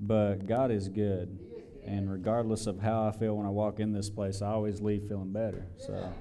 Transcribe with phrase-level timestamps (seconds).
[0.00, 1.38] But God is good.
[1.84, 5.04] And regardless of how I feel when I walk in this place, I always leave
[5.08, 5.66] feeling better.
[5.76, 6.12] So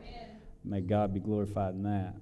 [0.63, 2.15] may God be glorified in that.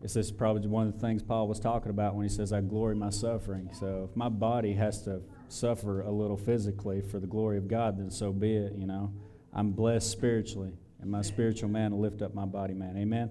[0.00, 2.60] This is probably one of the things Paul was talking about when he says, I
[2.60, 3.70] glory my suffering.
[3.72, 7.98] So if my body has to suffer a little physically for the glory of God,
[7.98, 9.12] then so be it, you know.
[9.52, 12.96] I'm blessed spiritually, and my spiritual man will lift up my body man.
[12.98, 13.30] Amen?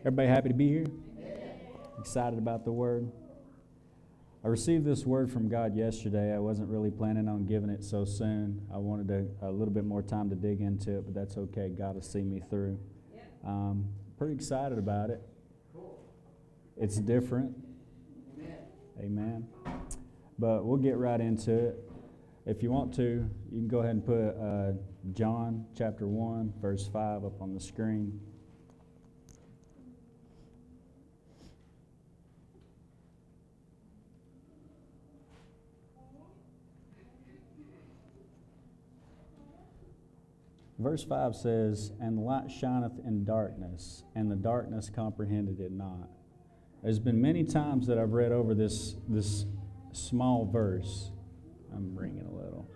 [0.00, 0.86] Everybody happy to be here?
[1.98, 3.12] Excited about the word?
[4.42, 6.34] I received this word from God yesterday.
[6.34, 8.66] I wasn't really planning on giving it so soon.
[8.72, 11.68] I wanted a, a little bit more time to dig into it, but that's okay.
[11.68, 12.78] God will see me through.
[13.46, 13.84] Um,
[14.16, 15.20] pretty excited about it.
[16.78, 17.54] It's different.
[18.98, 19.46] Amen.
[20.38, 21.90] But we'll get right into it.
[22.46, 24.72] If you want to, you can go ahead and put uh,
[25.12, 28.18] John chapter 1, verse 5 up on the screen.
[40.80, 46.08] Verse 5 says, And the light shineth in darkness, and the darkness comprehended it not.
[46.82, 49.44] There's been many times that I've read over this, this
[49.92, 51.10] small verse.
[51.74, 52.66] I'm ringing a little.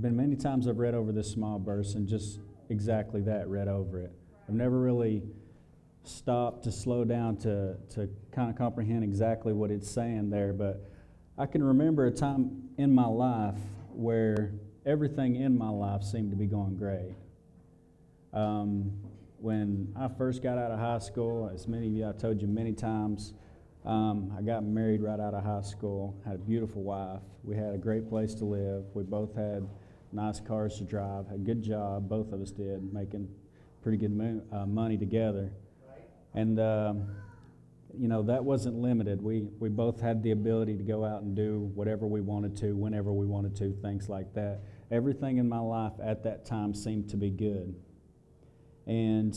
[0.00, 3.98] Been many times I've read over this small verse and just exactly that, read over
[3.98, 4.12] it.
[4.48, 5.24] I've never really
[6.04, 10.88] stopped to slow down to, to kind of comprehend exactly what it's saying there, but
[11.36, 14.52] I can remember a time in my life where
[14.86, 17.16] everything in my life seemed to be going great.
[18.32, 18.92] Um,
[19.38, 22.46] when I first got out of high school, as many of you I told you
[22.46, 23.34] many times,
[23.84, 27.20] um, I got married right out of high school, had a beautiful wife.
[27.42, 28.84] We had a great place to live.
[28.94, 29.68] We both had
[30.12, 33.28] nice cars to drive, had a good job, both of us did, making
[33.82, 35.50] pretty good mo- uh, money together.
[36.34, 37.08] And, um,
[37.96, 39.22] you know, that wasn't limited.
[39.22, 42.76] We, we both had the ability to go out and do whatever we wanted to,
[42.76, 44.60] whenever we wanted to, things like that.
[44.90, 47.74] Everything in my life at that time seemed to be good.
[48.86, 49.36] And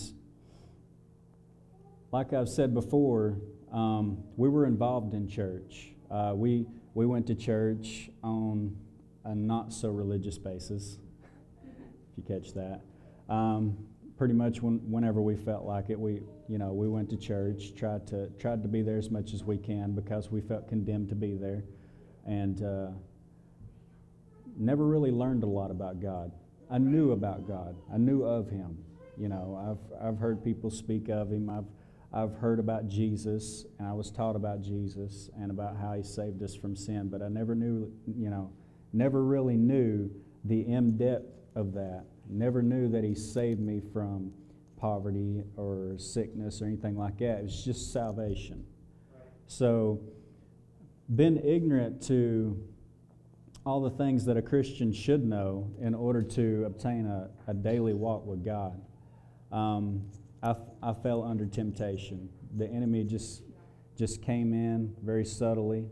[2.12, 3.40] like I've said before,
[3.72, 5.91] um, we were involved in church.
[6.09, 8.75] Uh, we, we went to church on
[9.25, 10.97] a not so religious basis,
[11.63, 12.81] if you catch that.
[13.28, 13.78] Um,
[14.18, 17.75] pretty much when, whenever we felt like it, we, you know, we went to church,
[17.75, 21.09] tried to, tried to be there as much as we can because we felt condemned
[21.09, 21.63] to be there.
[22.25, 22.88] And uh,
[24.59, 26.31] never really learned a lot about God.
[26.70, 28.78] I knew about God, I knew of Him.
[29.18, 31.50] You know, I've, I've heard people speak of Him.
[31.50, 31.66] I've,
[32.14, 36.44] I've heard about Jesus, and I was taught about Jesus and about how He saved
[36.44, 38.52] us from sin, but I never knew, you know,
[38.94, 40.12] never really knew
[40.44, 42.06] the in depth of that.
[42.30, 44.31] Never knew that He saved me from
[44.78, 47.40] poverty or sickness or anything like that.
[47.40, 48.64] It was just salvation.
[49.47, 50.00] So,
[51.16, 52.64] been ignorant to
[53.66, 57.94] all the things that a Christian should know in order to obtain a, a daily
[57.94, 58.81] walk with God.
[59.52, 60.06] Um,
[60.42, 62.30] I, I fell under temptation.
[62.56, 63.44] The enemy just,
[63.97, 65.88] just came in very subtly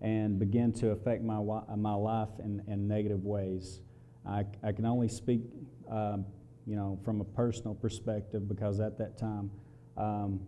[0.00, 1.38] and began to affect my,
[1.76, 3.80] my life in, in negative ways.
[4.26, 5.42] I, I can only speak,
[5.90, 6.26] um,
[6.66, 9.50] you know, from a personal perspective because at that time,
[9.96, 10.40] um,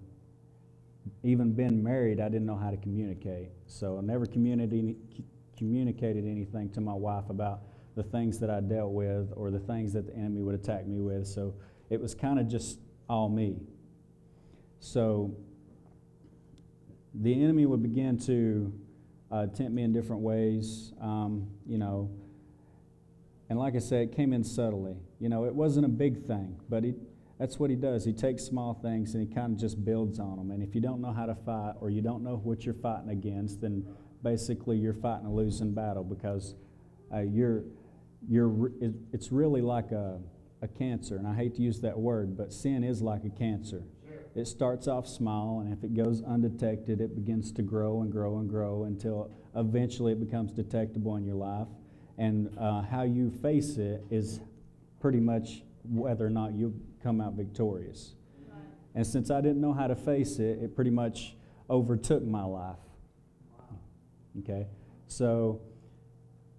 [1.22, 3.50] even being married, I didn't know how to communicate.
[3.66, 4.97] So I never communicated,
[5.56, 7.62] communicated anything to my wife about
[7.97, 11.00] the things that I dealt with or the things that the enemy would attack me
[11.00, 11.26] with.
[11.26, 11.54] So
[11.91, 12.78] it was kind of just
[13.09, 13.56] all me.
[14.81, 15.37] So
[17.14, 18.72] the enemy would begin to
[19.31, 22.10] uh, tempt me in different ways, um, you know.
[23.48, 24.97] And like I said, it came in subtly.
[25.20, 26.94] You know, it wasn't a big thing, but he,
[27.38, 28.04] that's what he does.
[28.04, 30.50] He takes small things and he kind of just builds on them.
[30.50, 33.10] And if you don't know how to fight or you don't know what you're fighting
[33.10, 33.87] against, then
[34.24, 36.56] basically you're fighting a losing battle because
[37.14, 37.62] uh, you're,
[38.28, 38.72] you're,
[39.12, 40.18] it's really like a,
[40.62, 41.16] a cancer.
[41.16, 43.84] And I hate to use that word, but sin is like a cancer.
[44.34, 48.38] It starts off small, and if it goes undetected, it begins to grow and grow
[48.38, 51.69] and grow until eventually it becomes detectable in your life.
[52.19, 54.40] And uh, how you face it is
[55.00, 58.14] pretty much whether or not you come out victorious.
[58.96, 61.37] And since I didn't know how to face it, it pretty much
[61.70, 62.83] overtook my life.
[64.40, 64.66] Okay?
[65.06, 65.60] So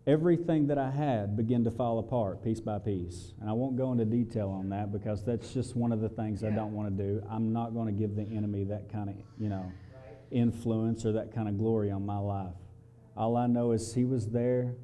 [0.07, 3.33] everything that I had began to fall apart piece by piece.
[3.41, 6.43] And I won't go into detail on that because that's just one of the things
[6.43, 7.23] I don't want to do.
[7.29, 9.71] I'm not going to give the enemy that kind of, you know,
[10.31, 12.53] influence or that kind of glory on my life.
[13.17, 14.75] All I know is he was there.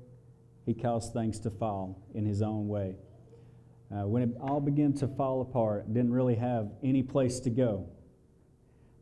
[0.65, 2.95] He caused things to fall in his own way.
[3.93, 7.89] Uh, when it all began to fall apart, didn't really have any place to go.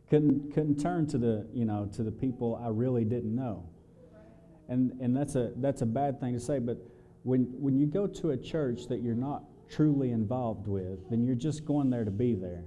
[0.10, 3.70] Couldn't, couldn't turn to the, you know, to the people I really didn't know.
[4.70, 6.78] And, and that's, a, that's a bad thing to say, but
[7.24, 11.36] when, when you go to a church that you're not truly involved with, then you're
[11.36, 12.64] just going there to be there.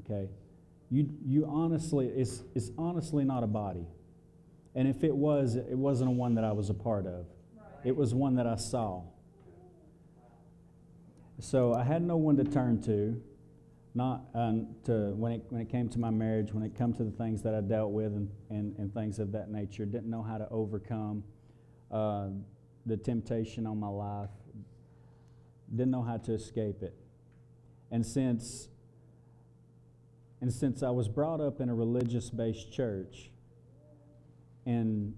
[0.00, 0.28] Okay?
[0.90, 3.86] You, you honestly, it's, it's honestly not a body.
[4.74, 7.26] And if it was, it wasn't a one that I was a part of.
[7.84, 9.02] It was one that I saw.
[11.38, 13.20] So I had no one to turn to,
[13.94, 17.04] not um, to when it when it came to my marriage, when it come to
[17.04, 19.84] the things that I dealt with and, and, and things of that nature.
[19.84, 21.24] Didn't know how to overcome
[21.90, 22.28] uh,
[22.86, 24.30] the temptation on my life.
[25.70, 26.94] Didn't know how to escape it.
[27.90, 28.68] And since
[30.40, 33.30] and since I was brought up in a religious based church,
[34.66, 35.14] and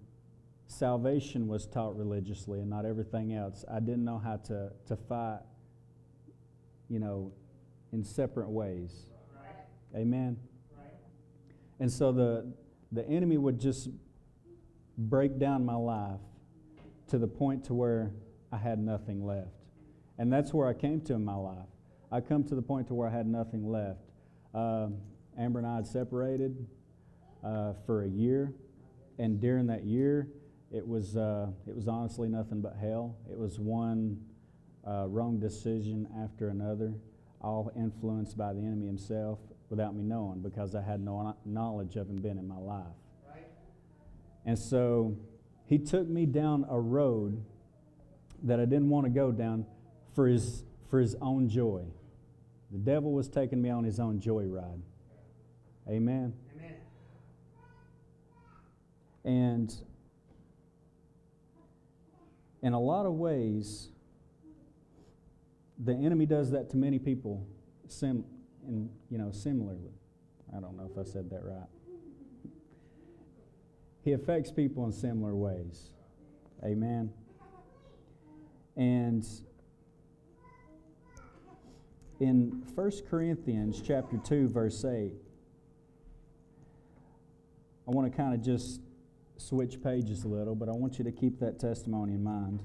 [0.67, 5.41] salvation was taught religiously and not everything else, I didn't know how to, to fight,
[6.89, 7.33] you know,
[7.93, 9.11] in separate ways.
[9.35, 10.01] Right.
[10.03, 10.37] Amen.
[10.77, 10.87] Right.
[11.81, 12.53] And so the,
[12.91, 13.89] the enemy would just
[14.97, 16.21] break down my life
[17.09, 18.13] to the point to where
[18.51, 19.49] I had nothing left.
[20.19, 21.67] And that's where I came to in my life.
[22.11, 24.01] I come to the point to where I had nothing left.
[24.55, 24.99] Um,
[25.39, 26.67] Amber and I had separated
[27.43, 28.53] uh, for a year,
[29.19, 30.29] and during that year,
[30.71, 33.17] it was uh, it was honestly nothing but hell.
[33.31, 34.21] It was one
[34.87, 36.93] uh, wrong decision after another,
[37.43, 42.09] all influenced by the enemy himself, without me knowing, because I had no knowledge of
[42.09, 42.85] him being in my life.
[43.29, 43.47] Right.
[44.45, 45.17] And so,
[45.67, 47.43] he took me down a road
[48.43, 49.65] that I didn't want to go down
[50.15, 51.85] for his for his own joy.
[52.71, 54.83] The devil was taking me on his own joyride.
[55.89, 56.35] Amen.
[56.55, 56.75] Amen.
[59.25, 59.75] And
[62.63, 63.89] in a lot of ways,
[65.85, 67.47] the enemy does that to many people
[67.89, 68.25] sim,
[68.67, 69.93] in, you know, similarly.
[70.57, 71.69] I don't know if I said that right.
[74.05, 75.91] He affects people in similar ways.
[76.65, 77.13] Amen.
[78.77, 79.27] And
[82.21, 85.13] in 1 Corinthians chapter 2 verse 8
[87.87, 88.81] I want to kind of just
[89.39, 92.63] switch pages a little, but I want you to keep that testimony in mind.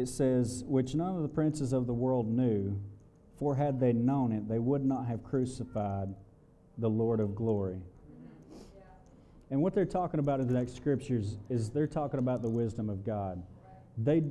[0.00, 2.80] It says, Which none of the princes of the world knew,
[3.36, 6.08] for had they known it, they would not have crucified
[6.78, 7.80] the Lord of glory.
[9.50, 12.88] And what they're talking about in the next scriptures is they're talking about the wisdom
[12.88, 13.42] of God.
[13.98, 14.22] They,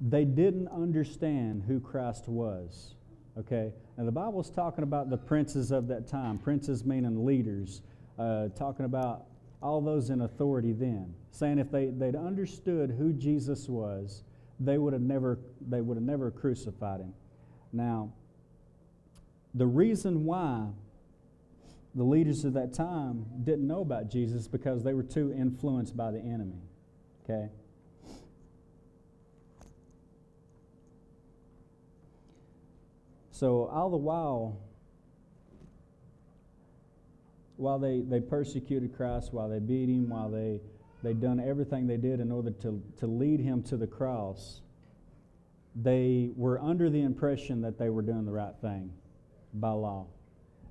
[0.00, 2.94] they didn't understand who Christ was.
[3.38, 3.72] Okay?
[3.96, 7.82] Now, the Bible's talking about the princes of that time, princes meaning leaders,
[8.18, 9.26] uh, talking about
[9.62, 14.24] all those in authority then, saying if they, they'd understood who Jesus was,
[14.60, 17.14] they would have never, they would have never crucified him.
[17.72, 18.12] Now,
[19.54, 20.68] the reason why
[21.94, 26.10] the leaders of that time didn't know about Jesus because they were too influenced by
[26.10, 26.60] the enemy.
[27.24, 27.48] Okay?
[33.30, 34.58] So all the while,
[37.56, 40.60] while they, they persecuted Christ, while they beat him, while they
[41.02, 44.60] they done everything they did in order to, to lead him to the cross,
[45.74, 48.92] they were under the impression that they were doing the right thing
[49.54, 50.06] by law.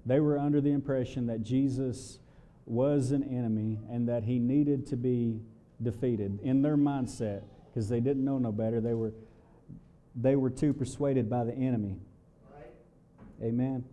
[0.05, 2.19] They were under the impression that Jesus
[2.65, 5.39] was an enemy and that he needed to be
[5.81, 8.81] defeated in their mindset because they didn't know no better.
[8.81, 9.13] They were,
[10.15, 11.97] they were too persuaded by the enemy.
[13.41, 13.83] Amen.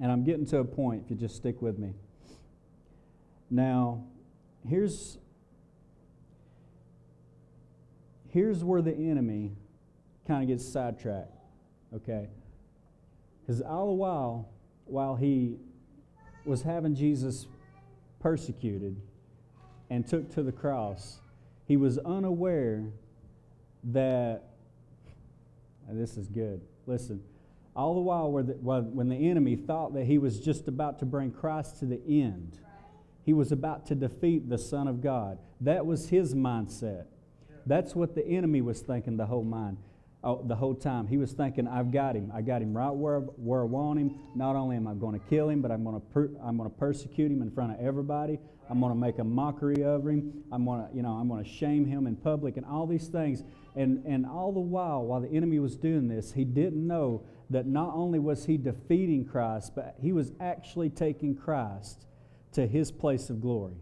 [0.00, 1.94] And I'm getting to a point, if you just stick with me.
[3.50, 4.04] Now,
[4.68, 5.18] here's,
[8.30, 9.52] here's where the enemy
[10.26, 11.36] kind of gets sidetracked,
[11.94, 12.28] okay?
[13.40, 14.48] Because all the while,
[14.86, 15.56] while he
[16.44, 17.46] was having Jesus
[18.20, 18.96] persecuted
[19.90, 21.20] and took to the cross,
[21.66, 22.84] he was unaware
[23.84, 24.44] that,
[25.88, 26.60] this is good.
[26.86, 27.22] Listen,
[27.74, 31.30] all the while, the, when the enemy thought that he was just about to bring
[31.30, 32.58] Christ to the end,
[33.24, 35.38] he was about to defeat the Son of God.
[35.60, 37.06] That was his mindset.
[37.66, 39.76] That's what the enemy was thinking the whole mind,
[40.24, 41.06] oh, the whole time.
[41.06, 42.30] He was thinking, "I've got him.
[42.34, 44.14] I got him right where, where I want him.
[44.34, 46.70] Not only am I going to kill him, but I'm going to per, I'm going
[46.70, 48.38] to persecute him in front of everybody.
[48.68, 50.44] I'm going to make a mockery of him.
[50.52, 53.08] I'm going to, you know, I'm going to shame him in public, and all these
[53.08, 53.42] things.
[53.76, 57.66] And and all the while, while the enemy was doing this, he didn't know that
[57.66, 62.06] not only was he defeating Christ, but he was actually taking Christ
[62.52, 63.74] to his place of glory.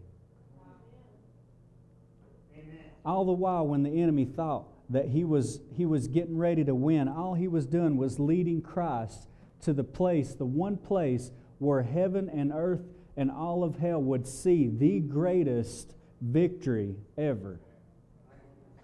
[3.05, 3.17] Amen.
[3.17, 6.73] All the while, when the enemy thought that he was, he was getting ready to
[6.75, 9.27] win, all he was doing was leading Christ
[9.61, 12.81] to the place, the one place where heaven and earth
[13.17, 17.59] and all of hell would see the greatest victory ever.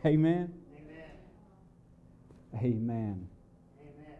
[0.06, 0.54] Amen?
[2.54, 3.28] Amen.
[3.82, 4.18] Amen.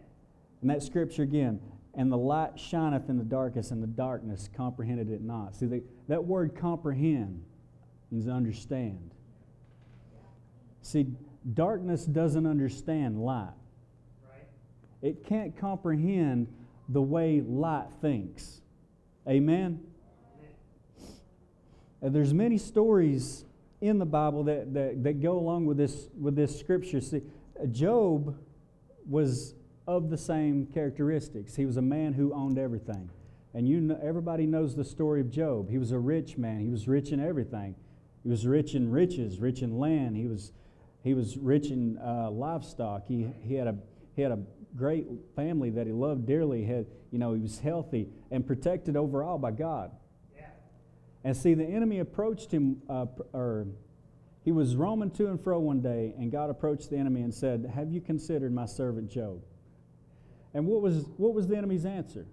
[0.62, 1.60] And that scripture again,
[1.94, 5.56] and the light shineth in the darkness, and the darkness comprehended it not.
[5.56, 7.44] See, the, that word comprehend
[8.12, 9.12] means understand.
[10.86, 11.08] See,
[11.56, 13.50] darkness doesn't understand light.
[14.30, 14.48] Right.
[15.02, 16.48] It can't comprehend
[16.88, 18.62] the way light thinks.
[19.28, 19.80] Amen?
[22.04, 23.46] And there's many stories
[23.82, 27.02] in the Bible that, that, that go along with this, with this scripture.
[27.02, 27.24] See,
[27.72, 28.38] Job
[29.10, 29.56] was
[29.88, 31.56] of the same characteristics.
[31.56, 33.10] He was a man who owned everything.
[33.56, 35.68] And you know, everybody knows the story of Job.
[35.68, 36.60] He was a rich man.
[36.60, 37.74] He was rich in everything.
[38.22, 40.16] He was rich in riches, rich in land.
[40.16, 40.52] He was,
[41.06, 43.06] he was rich in uh, livestock.
[43.08, 43.76] He, he, had a,
[44.16, 44.40] he had a
[44.76, 46.66] great family that he loved dearly.
[46.66, 49.92] He had, you know, he was healthy and protected overall by God.
[50.36, 50.48] Yeah.
[51.24, 53.68] And see, the enemy approached him, uh, or
[54.44, 57.72] he was roaming to and fro one day, and God approached the enemy and said,
[57.76, 59.44] Have you considered my servant Job?
[60.56, 62.26] And what was, what was the enemy's answer?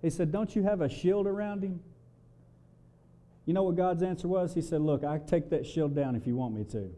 [0.00, 1.80] He said, Don't you have a shield around him?
[3.44, 4.54] You know what God's answer was?
[4.54, 6.90] He said, Look, I take that shield down if you want me to.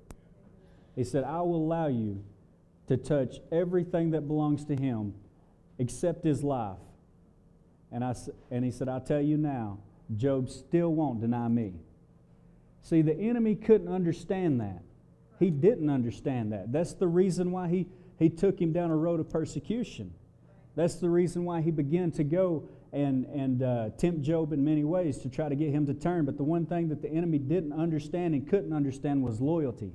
[0.96, 2.22] He said, I will allow you
[2.88, 5.14] to touch everything that belongs to him
[5.78, 6.78] except his life.
[7.90, 8.14] And, I,
[8.50, 9.78] and he said, I'll tell you now,
[10.16, 11.74] Job still won't deny me.
[12.82, 14.82] See, the enemy couldn't understand that.
[15.38, 16.72] He didn't understand that.
[16.72, 17.86] That's the reason why he
[18.22, 20.14] he took him down a road of persecution.
[20.74, 24.84] That's the reason why he began to go and, and uh, tempt Job in many
[24.84, 26.24] ways to try to get him to turn.
[26.24, 29.92] But the one thing that the enemy didn't understand and couldn't understand was loyalty,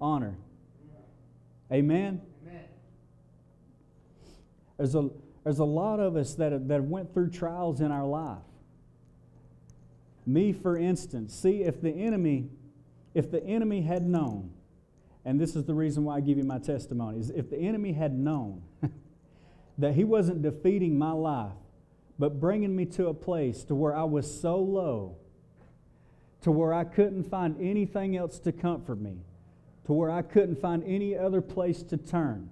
[0.00, 0.36] honor.
[1.72, 2.20] Amen?
[2.42, 2.64] Amen?
[4.76, 5.10] There's a,
[5.44, 8.38] there's a lot of us that that went through trials in our life.
[10.26, 12.48] Me, for instance, see if the enemy,
[13.14, 14.50] if the enemy had known
[15.24, 17.92] and this is the reason why I give you my testimony, is if the enemy
[17.92, 18.62] had known
[19.78, 21.52] that he wasn't defeating my life,
[22.18, 25.16] but bringing me to a place to where I was so low,
[26.42, 29.16] to where I couldn't find anything else to comfort me,
[29.86, 32.50] to where I couldn't find any other place to turn.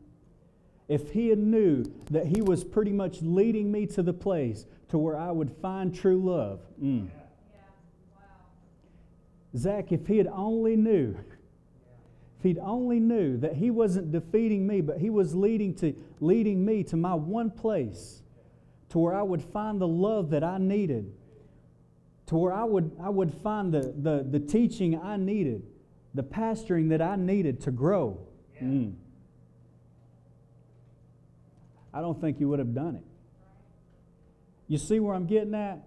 [0.88, 4.98] If he had knew that he was pretty much leading me to the place to
[4.98, 6.60] where I would find true love.
[6.82, 7.08] Mm.
[7.08, 7.60] Yeah.
[8.14, 8.22] Wow.
[9.56, 11.16] Zach, if he had only knew
[12.42, 16.64] if he'd only knew that he wasn't defeating me, but he was leading, to, leading
[16.64, 18.20] me to my one place
[18.88, 21.12] to where I would find the love that I needed,
[22.26, 25.62] to where I would, I would find the, the, the teaching I needed,
[26.14, 28.18] the pastoring that I needed to grow.
[28.54, 28.62] Yeah.
[28.62, 28.94] Mm.
[31.94, 33.04] I don't think you would have done it.
[34.68, 35.80] You see where I'm getting at?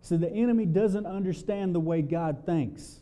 [0.00, 3.00] So the enemy doesn't understand the way God thinks.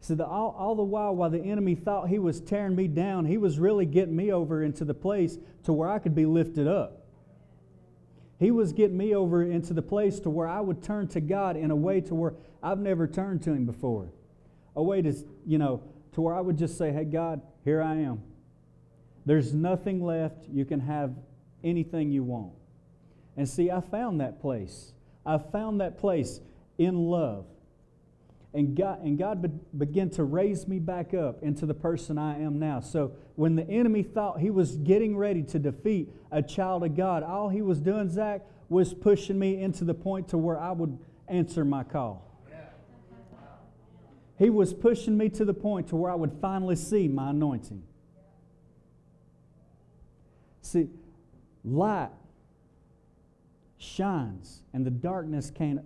[0.00, 3.26] So the, all, all the while, while the enemy thought he was tearing me down,
[3.26, 6.66] he was really getting me over into the place to where I could be lifted
[6.66, 7.04] up.
[8.38, 11.58] He was getting me over into the place to where I would turn to God
[11.58, 12.32] in a way to where
[12.62, 14.08] I've never turned to Him before.
[14.76, 15.12] A way to,
[15.46, 18.22] you know, to where I would just say, hey, God, here I am.
[19.26, 20.46] There's nothing left.
[20.50, 21.12] You can have
[21.62, 22.52] anything you want.
[23.36, 24.92] And see, I found that place.
[25.24, 26.40] I found that place
[26.78, 27.44] in love
[28.52, 32.40] and God, and God be, began to raise me back up into the person I
[32.40, 32.80] am now.
[32.80, 37.22] So when the enemy thought he was getting ready to defeat a child of God,
[37.22, 40.98] all he was doing, Zach, was pushing me into the point to where I would
[41.28, 42.26] answer my call.
[44.40, 47.82] He was pushing me to the point to where I would finally see my anointing.
[50.62, 50.88] See,
[51.62, 52.08] light
[53.76, 55.80] shines and the darkness can't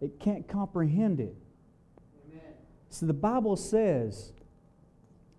[0.00, 1.36] it can't comprehend it.
[2.88, 4.32] So the Bible says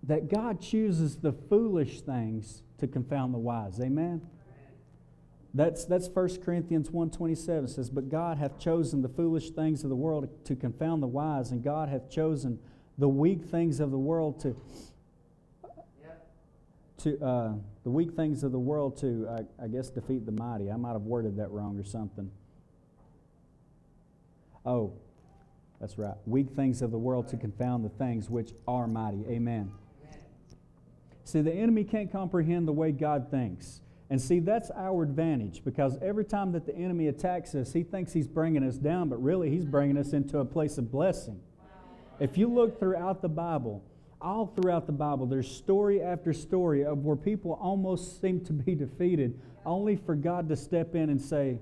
[0.04, 3.80] that God chooses the foolish things to confound the wise.
[3.80, 4.22] Amen?
[5.54, 9.96] That's, that's 1 Corinthians 1.27 says, But God hath chosen the foolish things of the
[9.96, 12.58] world to confound the wise, and God hath chosen
[12.96, 14.56] the weak things of the world to,
[16.98, 17.52] to uh,
[17.84, 20.70] the weak things of the world to, uh, I guess, defeat the mighty.
[20.70, 22.30] I might have worded that wrong or something.
[24.64, 24.94] Oh,
[25.80, 26.14] that's right.
[26.26, 29.24] Weak things of the world to confound the things which are mighty.
[29.28, 29.72] Amen.
[31.24, 33.80] See, the enemy can't comprehend the way God thinks.
[34.12, 38.12] And see, that's our advantage because every time that the enemy attacks us, he thinks
[38.12, 41.40] he's bringing us down, but really he's bringing us into a place of blessing.
[42.20, 43.82] If you look throughout the Bible,
[44.20, 48.74] all throughout the Bible, there's story after story of where people almost seem to be
[48.74, 51.58] defeated, only for God to step in and say,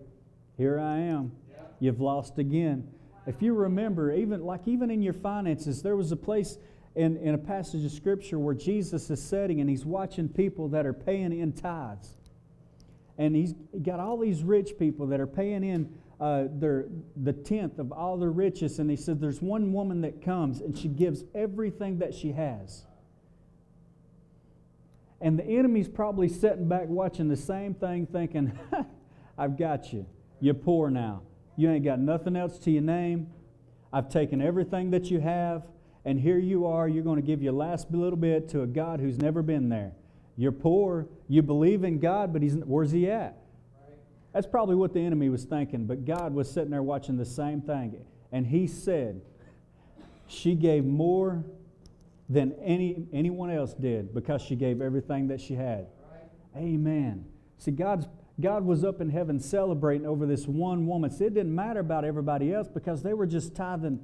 [0.57, 1.30] Here I am.
[1.78, 2.88] You've lost again.
[3.28, 6.59] If you remember, even like even in your finances, there was a place
[6.97, 10.85] in, in a passage of scripture where Jesus is sitting and he's watching people that
[10.85, 12.16] are paying in tithes.
[13.21, 16.87] And he's got all these rich people that are paying in uh, their,
[17.23, 18.79] the tenth of all their riches.
[18.79, 22.87] And he said, There's one woman that comes and she gives everything that she has.
[25.21, 28.59] And the enemy's probably sitting back watching the same thing, thinking,
[29.39, 30.07] I've got you.
[30.41, 31.21] You're poor now.
[31.57, 33.29] You ain't got nothing else to your name.
[33.93, 35.67] I've taken everything that you have,
[36.07, 36.89] and here you are.
[36.89, 39.93] You're going to give your last little bit to a God who's never been there.
[40.41, 41.07] You're poor.
[41.29, 43.37] You believe in God, but he's, where's He at?
[44.33, 47.61] That's probably what the enemy was thinking, but God was sitting there watching the same
[47.61, 48.03] thing.
[48.33, 49.21] And He said,
[50.29, 51.45] She gave more
[52.31, 55.89] than any, anyone else did because she gave everything that she had.
[56.57, 57.27] Amen.
[57.59, 58.07] See, God's
[58.41, 61.11] God was up in heaven celebrating over this one woman.
[61.11, 64.01] See, it didn't matter about everybody else because they were just tithing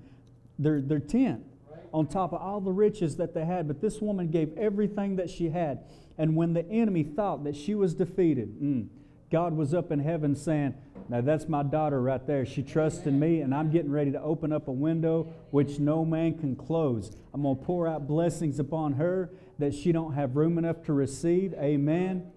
[0.58, 1.46] their, their tent
[1.94, 3.66] on top of all the riches that they had.
[3.66, 5.78] But this woman gave everything that she had.
[6.18, 8.88] And when the enemy thought that she was defeated, mm,
[9.30, 10.74] God was up in heaven saying,
[11.08, 12.46] Now that's my daughter right there.
[12.46, 16.04] She trusts in me, and I'm getting ready to open up a window which no
[16.04, 17.10] man can close.
[17.34, 20.92] I'm going to pour out blessings upon her that she don't have room enough to
[20.92, 21.54] receive.
[21.54, 22.30] Amen.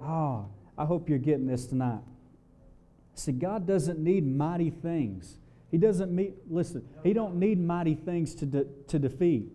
[0.00, 0.06] Ah.
[0.06, 0.46] Oh,
[0.78, 2.00] I hope you're getting this tonight.
[3.14, 5.36] See, God doesn't need mighty things.
[5.70, 9.52] He doesn't meet, listen, He don't need mighty things to, de, to defeat.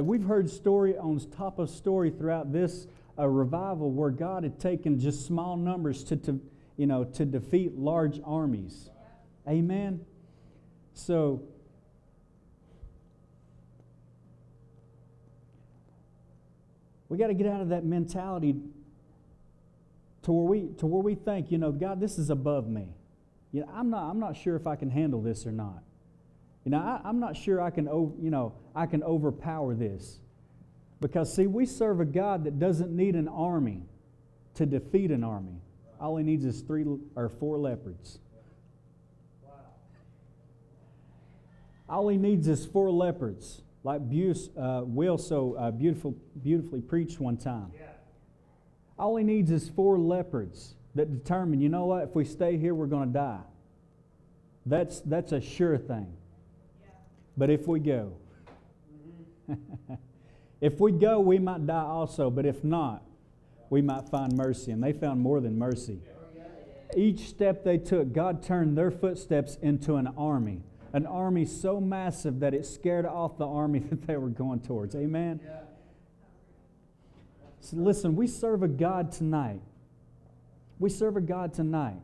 [0.00, 2.86] We've heard story on top of story throughout this
[3.18, 6.40] uh, revival where God had taken just small numbers to, to,
[6.78, 8.88] you know, to defeat large armies.
[9.46, 10.00] Amen?
[10.94, 11.42] So,
[17.10, 18.56] we got to get out of that mentality
[20.22, 22.88] to where we to where we think, you know, God, this is above me.
[23.52, 25.82] You know, I'm not I'm not sure if I can handle this or not.
[26.64, 30.18] You know, I, am not sure I can you know I can overpower this.
[31.00, 33.82] Because see, we serve a God that doesn't need an army
[34.54, 35.60] to defeat an army.
[36.00, 36.84] All he needs is three
[37.16, 38.18] or four leopards.
[41.88, 47.20] All he needs is four leopards, like Buse, uh, Will so uh, beautiful, beautifully preached
[47.20, 47.70] one time.
[48.98, 52.74] All he needs is four leopards that determine, you know what, if we stay here,
[52.74, 53.40] we're going to die.
[54.64, 56.06] That's, that's a sure thing.
[57.36, 58.14] But if we go,
[60.60, 62.30] if we go, we might die also.
[62.30, 63.02] But if not,
[63.70, 64.72] we might find mercy.
[64.72, 66.00] And they found more than mercy.
[66.94, 70.62] Each step they took, God turned their footsteps into an army.
[70.92, 74.94] An army so massive that it scared off the army that they were going towards.
[74.94, 75.40] Amen?
[77.60, 79.60] So listen, we serve a God tonight.
[80.78, 82.00] We serve a God tonight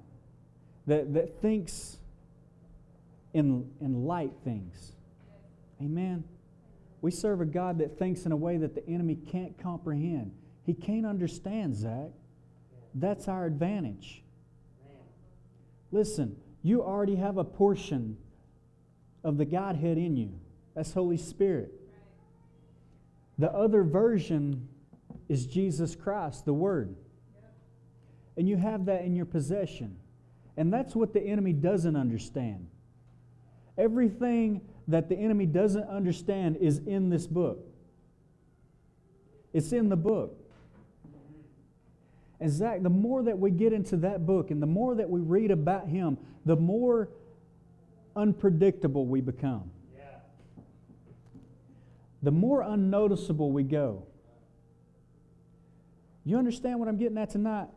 [0.87, 1.99] that, that thinks
[3.35, 4.93] in, in light things.
[5.81, 6.25] Amen.
[7.01, 10.33] We serve a God that thinks in a way that the enemy can't comprehend.
[10.65, 12.11] He can't understand, Zach.
[12.95, 14.23] That's our advantage.
[15.93, 18.17] Listen, you already have a portion
[19.25, 20.33] of the Godhead in you.
[20.75, 21.73] That's Holy Spirit.
[23.39, 24.69] The other version
[25.29, 26.97] is Jesus Christ, the Word.
[28.37, 29.97] And you have that in your possession.
[30.57, 32.69] And that's what the enemy doesn't understand.
[33.77, 37.59] Everything that the enemy doesn't understand is in this book.
[39.53, 40.35] It's in the book.
[42.41, 45.21] And Zach, the more that we get into that book and the more that we
[45.21, 47.11] read about him, the more
[48.17, 49.71] unpredictable we become.
[49.97, 50.05] Yeah.
[52.23, 54.07] The more unnoticeable we go.
[56.25, 57.69] You understand what I'm getting at tonight?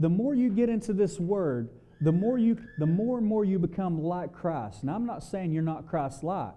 [0.00, 1.68] The more you get into this word,
[2.00, 4.84] the more you the more and more you become like Christ.
[4.84, 6.54] Now I'm not saying you're not Christ-like.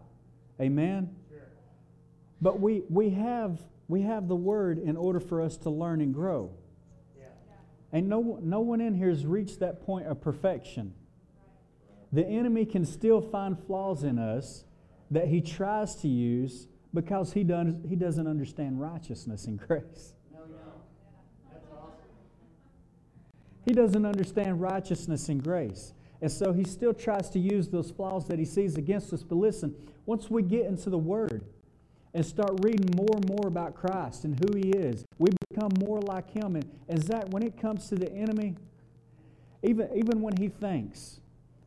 [0.60, 1.15] Amen.
[1.30, 1.39] Sure.
[2.41, 6.13] But we we have we have the word in order for us to learn and
[6.13, 6.51] grow.
[7.17, 7.25] Yeah.
[7.91, 10.93] And no no one in here has reached that point of perfection.
[12.12, 14.65] The enemy can still find flaws in us
[15.12, 20.13] that he tries to use because he, does, he doesn't understand righteousness and grace.
[23.65, 25.93] He doesn't understand righteousness and grace.
[26.21, 29.24] And so he still tries to use those flaws that he sees against us.
[29.24, 31.43] But listen, once we get into the Word
[32.13, 36.00] and start reading more and more about Christ and who he is, we become more
[36.02, 36.56] like him.
[36.56, 38.56] And, and Zach, when it comes to the enemy,
[39.63, 41.19] even, even when he thinks,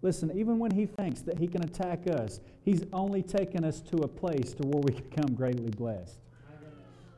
[0.03, 3.99] listen, even when he thinks that he can attack us, he's only taken us to
[3.99, 6.19] a place to where we become greatly blessed.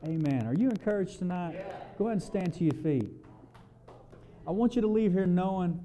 [0.05, 0.45] Amen.
[0.45, 1.55] Are you encouraged tonight?
[1.55, 1.73] Yeah.
[1.97, 3.09] Go ahead and stand to your feet.
[4.47, 5.83] I want you to leave here knowing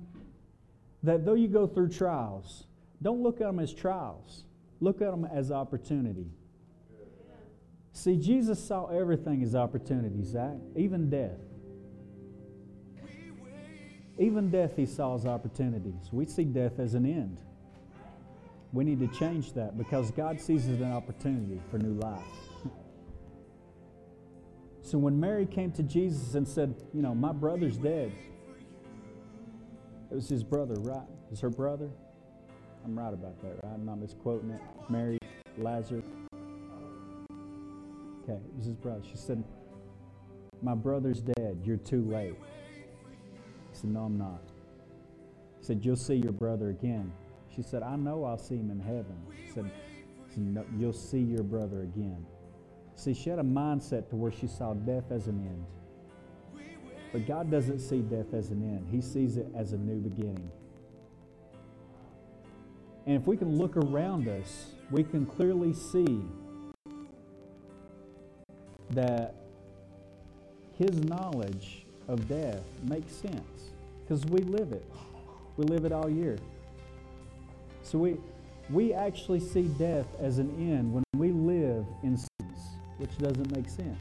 [1.03, 2.64] that though you go through trials,
[3.03, 4.44] don't look at them as trials.
[4.81, 6.27] Look at them as opportunity.
[7.92, 11.38] See, Jesus saw everything as opportunities, Zach, even death.
[14.18, 16.09] Even death he saw as opportunities.
[16.12, 17.40] We see death as an end.
[18.72, 22.25] We need to change that because God sees it as an opportunity for new life.
[24.83, 28.12] so when Mary came to Jesus and said, You know, my brother's dead,
[30.12, 31.09] it was his brother, right?
[31.09, 31.88] It was her brother?
[32.85, 33.72] I'm right about that, right?
[33.72, 34.61] I'm not misquoting it.
[34.90, 35.16] Mary,
[35.57, 36.05] Lazarus.
[38.22, 39.01] Okay, it was his brother.
[39.11, 39.42] She said,
[40.61, 41.62] My brother's dead.
[41.64, 42.35] You're too late.
[43.70, 44.42] He said, No, I'm not.
[45.59, 47.11] He said, You'll see your brother again.
[47.55, 49.16] She said, I know I'll see him in heaven.
[49.46, 49.70] He said,
[50.37, 52.27] no, You'll see your brother again.
[52.96, 55.64] See, she had a mindset to where she saw death as an end.
[57.12, 60.51] But God doesn't see death as an end, He sees it as a new beginning.
[63.07, 66.22] And if we can look around us, we can clearly see
[68.90, 69.35] that
[70.79, 73.72] His knowledge of death makes sense
[74.03, 74.85] because we live it.
[75.57, 76.38] We live it all year.
[77.83, 78.16] So we,
[78.70, 82.59] we actually see death as an end when we live in sins,
[82.98, 83.98] which doesn't make sense.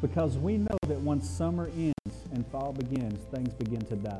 [0.00, 1.94] Because we know that once summer ends
[2.32, 4.18] and fall begins, things begin to die.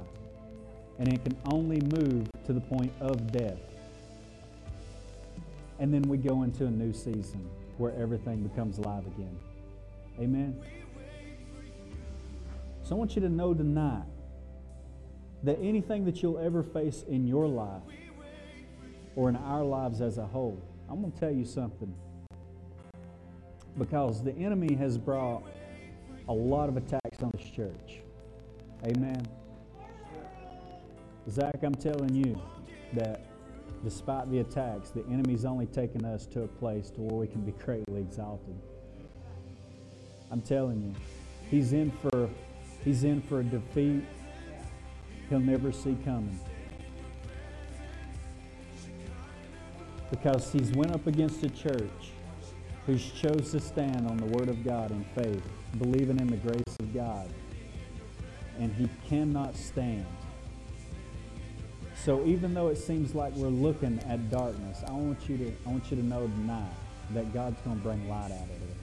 [0.99, 3.59] And it can only move to the point of death.
[5.79, 9.37] And then we go into a new season where everything becomes alive again.
[10.19, 10.59] Amen.
[12.83, 14.05] So I want you to know tonight
[15.43, 17.83] that anything that you'll ever face in your life
[19.15, 21.95] or in our lives as a whole, I'm going to tell you something.
[23.77, 25.43] Because the enemy has brought
[26.29, 28.01] a lot of attacks on this church.
[28.85, 29.27] Amen.
[31.31, 32.41] Zach, I'm telling you
[32.93, 33.27] that
[33.83, 37.43] despite the attacks, the enemy's only taken us to a place to where we can
[37.43, 38.57] be greatly exalted.
[40.31, 40.95] I'm telling you,
[41.51, 42.29] he's in for
[42.85, 44.05] he's in for a defeat
[45.29, 46.39] he'll never see coming.
[50.11, 52.13] Because he's went up against a church
[52.87, 55.43] who's chose to stand on the word of God in faith,
[55.79, 57.29] believing in the grace of God.
[58.59, 60.07] And he cannot stand.
[61.97, 65.71] So even though it seems like we're looking at darkness, I want you to I
[65.71, 66.73] want you to know tonight
[67.11, 68.77] that God's going to bring light out of it.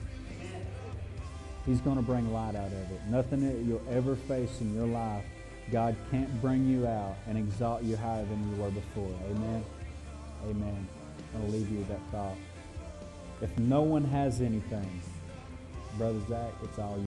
[1.64, 3.00] He's going to bring light out of it.
[3.08, 5.24] Nothing that you'll ever face in your life,
[5.72, 9.14] God can't bring you out and exalt you higher than you were before.
[9.30, 9.64] Amen.
[10.44, 10.88] Amen.
[11.32, 12.36] To leave you with that thought.
[13.40, 15.02] If no one has anything,
[15.98, 17.02] Brother Zach, it's all you.